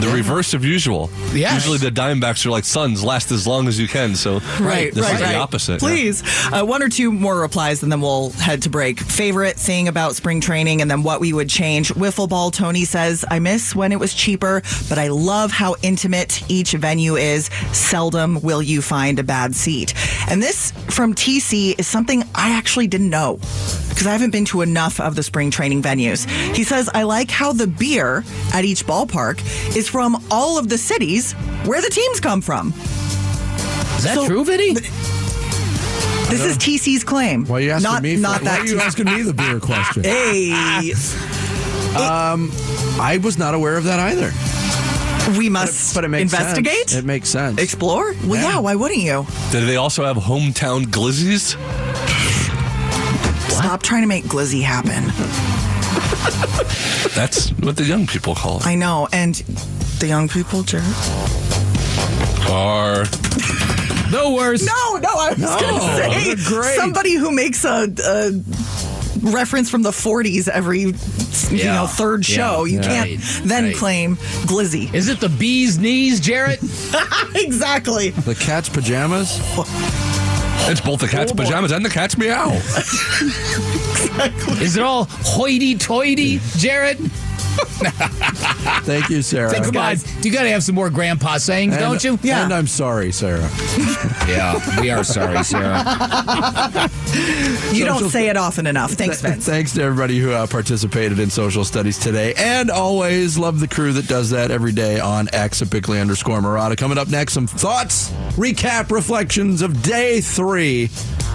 [0.00, 1.10] The reverse of usual.
[1.32, 1.54] Yes.
[1.54, 4.14] Usually the Diamondbacks are like Suns, last as long as you can.
[4.14, 5.32] So Right, this right, is right.
[5.32, 5.78] the opposite.
[5.80, 9.00] Please, uh, one or two more replies, and then we'll head to break.
[9.00, 11.92] Favorite thing about spring training, and then what we would change.
[11.94, 12.50] Wiffle ball.
[12.50, 17.16] Tony says, "I miss when it was cheaper, but I love how intimate each venue
[17.16, 17.50] is.
[17.72, 19.94] Seldom will you find a bad seat."
[20.28, 23.38] And this from TC is something I actually didn't know
[23.90, 26.26] because I haven't been to enough of the spring training venues.
[26.56, 28.24] He says, I like how the beer
[28.54, 29.40] at each ballpark
[29.76, 31.32] is from all of the cities
[31.66, 32.68] where the teams come from.
[33.98, 34.74] Is that So- true, Vinny?
[36.30, 37.44] This is TC's claim.
[37.46, 38.14] Why are you asking not, me?
[38.14, 40.04] For, Not why that are you T- asking me the beer question?
[40.10, 40.52] Hey,
[41.96, 42.52] um,
[43.00, 44.30] I was not aware of that either.
[45.36, 46.94] we must But it makes investigate, Sense.
[46.94, 47.60] It makes sense.
[47.60, 48.14] explore.
[48.24, 48.42] Well, yeah.
[48.54, 48.58] Yeah.
[48.60, 49.26] Why wouldn't you?
[49.50, 51.56] Do they also have hometown glizzies?
[53.50, 55.04] Stop trying to make glizzy happen.
[57.14, 58.66] That's what the young people call it.
[58.66, 59.34] I know, and
[59.98, 60.84] the young people, Jared.
[62.48, 63.04] Are
[64.10, 64.64] No worse.
[64.64, 66.76] No, no, I was going to oh, say they're great.
[66.76, 68.30] somebody who makes a, a
[69.30, 70.94] reference from the 40s every you
[71.50, 71.74] Yeah.
[71.74, 72.36] know third Yeah.
[72.36, 72.64] show.
[72.64, 72.88] You Yeah.
[72.88, 73.40] can't Right.
[73.44, 73.76] then Right.
[73.76, 74.92] claim glizzy.
[74.94, 76.60] Is it the bee's knees, Jarrett?
[77.34, 78.10] exactly.
[78.10, 79.38] the cat's pajamas.
[80.68, 82.50] It's both the cat's pajamas and the cat's meow.
[82.50, 84.64] exactly.
[84.64, 86.98] Is it oh, er all hoity-toity, Jarrett?
[88.84, 89.52] Thank you, Sarah.
[89.62, 92.18] Come on, you got to have some more grandpa sayings, And- don't you?
[92.22, 92.44] Yeah.
[92.44, 93.48] And I'm sorry, Sarah.
[94.30, 95.82] Yeah, we are sorry, Sarah.
[97.72, 98.92] You don't Social- say it often enough.
[98.92, 99.46] Thanks, Th- Vince.
[99.46, 102.34] Thanks to everybody who uh, participated in social studies today.
[102.36, 106.38] And always love the crew that does that every day on X at Bickley underscore
[106.40, 106.76] Marotta.
[106.76, 110.84] Coming up next, some thoughts, recap, reflections of day three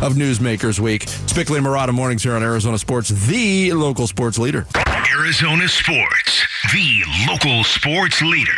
[0.02, 1.04] of Newsmakers Week.
[1.04, 4.66] It's Bickley and Murata mornings here on Arizona Sports, the local sports leader.
[5.12, 8.52] Arizona Sports, the local sports leader.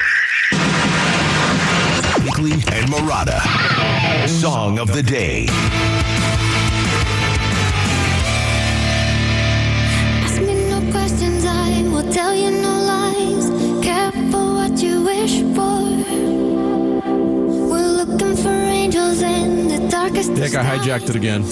[2.24, 3.40] Bickley and Marotta.
[4.28, 5.48] Song of the day.
[10.24, 13.84] Ask me no questions, I will tell you no lies.
[13.84, 15.82] Careful what you wish for.
[17.70, 20.30] We're looking for angels in the darkest.
[20.32, 21.44] of Nick, I hijacked it again.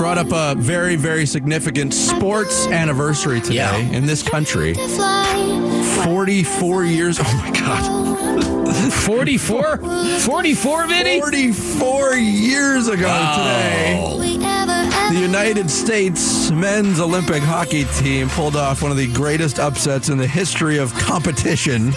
[0.00, 3.76] Brought up a very, very significant sports anniversary today Yeah.
[3.76, 4.72] in this country.
[4.72, 7.18] 44 years.
[7.20, 8.94] Oh my God.
[8.94, 9.76] 44?
[10.20, 11.20] 44, Vinny?
[11.20, 14.16] 44 years ago today.
[14.18, 19.12] We ever, ever The United States men's Olympic hockey team pulled off one of the
[19.12, 21.90] greatest upsets in the history of competition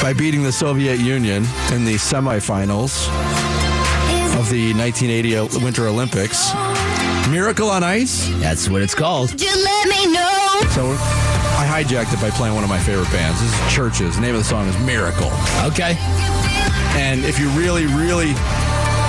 [0.00, 3.08] by beating the Soviet Union in the semifinals
[4.38, 6.52] of the 1980 Winter Olympics.
[7.30, 8.28] Miracle on Ice.
[8.38, 9.36] That's what it's called.
[9.36, 10.60] Just let me know.
[10.70, 13.40] So I hijacked it by playing one of my favorite bands.
[13.40, 14.14] This is CHVRCHES.
[14.16, 15.30] The name of the song is Miracle.
[15.64, 15.96] Okay.
[16.96, 18.34] And if you really, really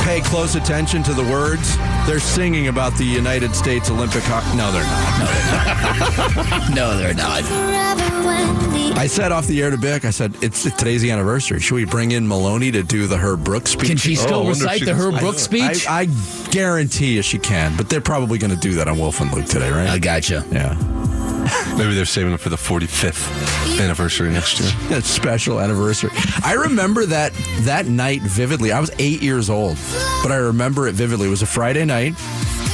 [0.04, 4.56] pay close attention to the words, they're singing about the United States Olympic hockey.
[4.58, 6.72] No, they're not.
[6.76, 7.44] No, they're not.
[7.44, 11.12] Forever when the I said off the air to Bick, I said, it's today's the
[11.12, 11.60] anniversary.
[11.60, 13.88] Should we bring in Maloney to do the Herb Brooks speech?
[13.88, 15.88] Can she Oh, still wonder if recite she the can Herb Brooks speech?
[15.88, 16.06] I, I
[16.52, 19.46] guarantee you she can, but they're probably going to do that on Wolf and Luke
[19.46, 19.88] today, right?
[19.89, 20.44] I gotcha.
[20.52, 20.74] yeah.
[21.77, 24.69] Maybe they're saving it for the 45th anniversary next year.
[24.89, 26.10] That special anniversary.
[26.43, 28.71] I remember that that night vividly.
[28.71, 29.77] I was eight years old,
[30.23, 31.27] but I remember it vividly.
[31.27, 32.15] It was a Friday night.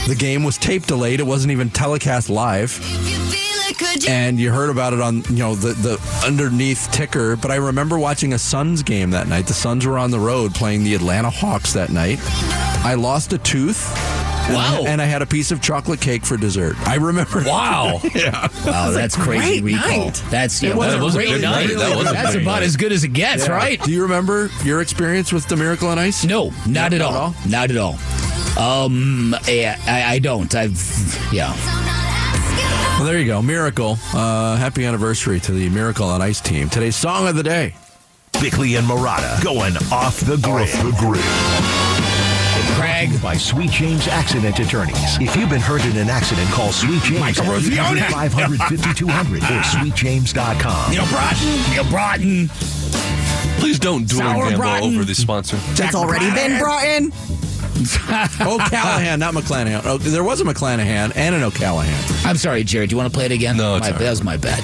[0.08, 1.20] The game was tape delayed.
[1.20, 2.80] It wasn't even telecast live.
[4.08, 7.36] and you heard about it on you know the the underneath ticker.
[7.36, 9.48] But I remember watching a Suns game that night.
[9.48, 12.20] The Suns were on the road playing the Atlanta Hawks that night.
[12.84, 13.92] I lost a tooth.
[14.52, 14.86] And I- Wow.
[14.86, 16.76] And I had a piece of chocolate cake for dessert.
[16.88, 17.44] I remember.
[17.46, 18.00] Wow.
[18.16, 18.48] Yeah.
[18.66, 20.06] Wow, that's crazy recall.
[20.08, 20.22] night.
[20.30, 21.70] That's yeah, It was a a great night.
[21.70, 22.64] really That was That's about night.
[22.64, 23.82] as good as it gets, right?
[23.82, 26.24] Do you remember your experience with the Miracle on Ice?
[26.26, 27.34] No, not at all.
[27.48, 27.98] Not at all.
[28.60, 30.54] Um, yeah, I, I don't.
[30.54, 30.78] I've
[31.32, 31.54] yeah.
[32.98, 33.42] Well, there you go.
[33.42, 33.98] Miracle.
[34.14, 36.70] Uh, happy anniversary to the Miracle on Ice team.
[36.70, 37.74] Today's song of the day.
[38.34, 40.68] Bickley and Marotta going off the grid.
[40.70, 41.81] the grid.
[42.76, 43.22] Craig.
[43.22, 45.18] By Sweet James Accident Attorneys.
[45.20, 50.92] If you've been hurt in an accident, call Sweet James at 500 5200 or sweetjames.com.
[50.92, 51.72] Neil Broughton.
[51.72, 52.50] Neil Broughton.
[53.60, 54.96] Please don't duel Sour and gamble Broughton.
[54.96, 55.58] over the sponsor.
[55.72, 57.12] It's already been brought in.
[58.44, 59.82] Oh, O'Callahan, not McClanahan.
[59.86, 62.28] Oh, there was a McClanahan and an O'Callahan.
[62.28, 62.90] I'm sorry, Jared.
[62.90, 63.58] Do you want to play it again?
[63.58, 64.00] No, it's My- all right.
[64.02, 64.62] that was my bad.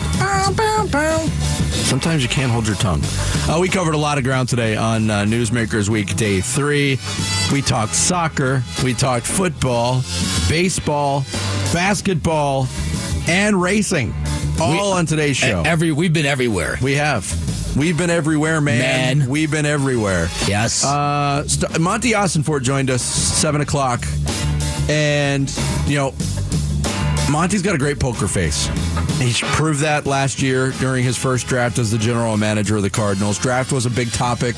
[1.85, 3.01] Sometimes you can't hold your tongue.
[3.49, 6.99] Uh, we covered a lot of ground today on uh, Newsmakers Week Day 3.
[7.53, 10.01] We talked soccer, we talked football,
[10.49, 11.23] baseball,
[11.73, 12.67] basketball,
[13.27, 14.13] and racing.
[14.59, 15.61] All on today's show.
[15.65, 16.77] Every we've been everywhere.
[16.81, 17.31] we have.
[17.77, 19.19] We've been everywhere, man.
[19.19, 19.29] Man.
[19.29, 20.29] We've been everywhere.
[20.47, 20.83] Yes.
[20.83, 24.03] Uh, St- Monty Ossenfort joined us seven o'clock,
[24.89, 25.47] and
[25.85, 26.13] you know,
[27.31, 28.67] Monty's got a great poker face.
[29.19, 32.89] He proved that last year during his first draft as the general manager of the
[32.89, 33.39] Cardinals.
[33.39, 34.55] Draft was a big topic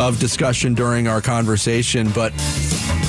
[0.00, 2.32] of discussion during our conversation, but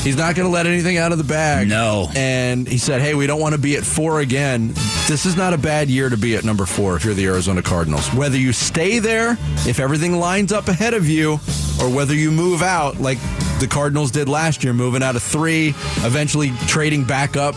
[0.04, 1.70] he's not going to let anything out of the bag.
[1.70, 2.10] No.
[2.16, 4.74] And he said, "Hey, we don't want to be at four again.
[5.08, 7.62] This is not a bad year to be at number four if you're the Arizona
[7.62, 8.14] Cardinals.
[8.14, 11.40] Whether you stay there, if everything lines up ahead of you,
[11.80, 13.20] or whether you move out like
[13.60, 15.70] the Cardinals did last year, moving out of three,
[16.04, 17.56] eventually trading back up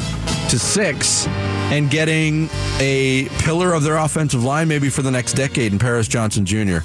[0.48, 1.26] to six."
[1.72, 6.06] And getting a pillar of their offensive line, maybe for the next decade, in Paris
[6.06, 6.80] Johnson Jr.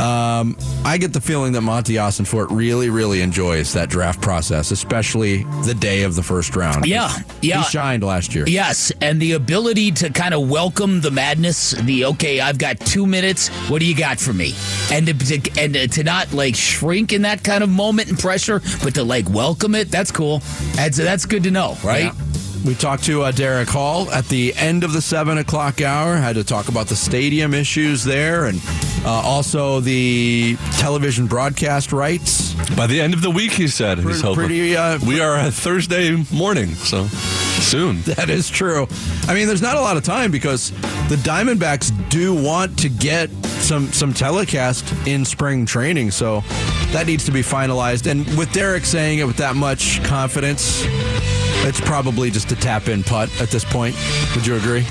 [0.00, 5.44] Um, I get the feeling that Monty Ossenfort really, really enjoys that draft process, especially
[5.64, 6.86] the day of the first round.
[6.86, 7.10] Yeah,
[7.42, 7.58] yeah.
[7.62, 8.46] He shined last year.
[8.48, 11.72] Yes, and the ability to kind of welcome the madness.
[11.72, 13.48] The okay, I've got two minutes.
[13.68, 14.54] What do you got for me?
[14.90, 18.62] And to, to- and to not like shrink in that kind of moment and pressure,
[18.82, 19.90] but to like welcome it.
[19.90, 20.38] That's cool.
[20.76, 22.04] That's that's good to know, right?
[22.04, 22.12] Yeah.
[22.64, 26.16] We talked to uh, Derek Hall at the end of the seven o'clock hour.
[26.16, 28.60] Had to talk about the stadium issues there, and
[29.04, 32.52] uh, also the television broadcast rights.
[32.76, 34.34] By the end of the week, he said he's hoping.
[34.46, 38.02] pretty, uh, we are a Thursday morning, so soon.
[38.10, 38.86] That is true.
[39.26, 40.70] I mean, there's not a lot of time because
[41.08, 46.42] the Diamondbacks do want to get some some telecast in spring training, so
[46.92, 48.10] that needs to be finalized.
[48.10, 50.84] And with Derek saying it with that much confidence,
[51.66, 53.94] it's probably just a tap in putt at this point.
[54.34, 54.84] Would you agree?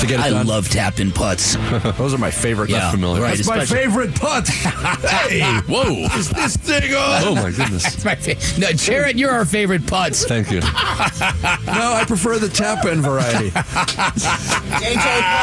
[0.00, 0.46] To get it I done.
[0.46, 1.54] love tap in putts.
[1.96, 2.68] Those are my favorite.
[2.70, 3.22] Yeah, familiar.
[3.22, 3.36] right.
[3.36, 4.48] That's my especially- favorite putt.
[4.48, 6.04] hey, Whoa!
[6.18, 7.22] is this thing on?
[7.24, 7.82] Oh my goodness!
[7.96, 10.24] That's my fa- no, Jarrett, you're our favorite putts.
[10.26, 13.50] Thank you, No, I prefer the tap in variety.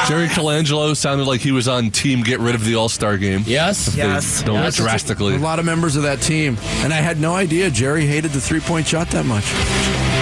[0.07, 0.95] Jerry Colangelo.
[0.95, 3.43] Sounded like he was on team get rid of the All Star game.
[3.47, 3.87] Yes.
[3.87, 4.43] They Yes.
[4.43, 4.75] Don't Yes.
[4.77, 5.35] drastically.
[5.35, 8.41] A lot of members of that team, and I had no idea Jerry hated the
[8.41, 9.45] three point shot that much.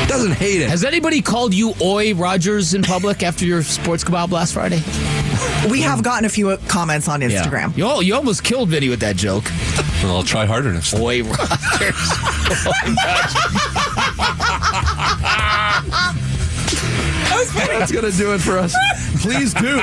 [0.07, 0.69] Doesn't hate it.
[0.69, 4.81] Has anybody called you Oi Rogers in public after your sports kebab last Friday?
[5.69, 7.75] We have gotten a few uh, comments on Instagram.
[7.77, 9.45] You, al- you almost killed Vinny with that joke.
[10.03, 11.01] Well, I'll try harder next time.
[11.01, 11.37] Oi Rogers.
[17.55, 18.75] That's going to do it for us.
[19.21, 19.77] Please do.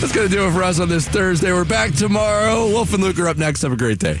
[0.00, 1.52] That's going to do it for us on this Thursday.
[1.52, 2.66] We're back tomorrow.
[2.68, 3.62] Wolf and Luke are up next.
[3.62, 4.20] Have a great day.